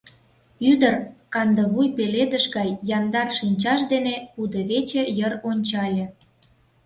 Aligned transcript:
Ӱдыр 0.71 0.95
кандывуй 1.33 1.87
пеледыш 1.97 2.45
гай 2.55 2.69
яндар 2.97 3.27
шинчаж 3.37 3.79
дене 3.91 4.15
кудывече 4.33 5.03
йыр 5.17 5.33
ончале. 5.49 6.05